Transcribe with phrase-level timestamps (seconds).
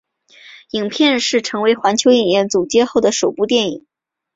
[0.71, 3.85] 影片是成为环球影业总监后的首部电影。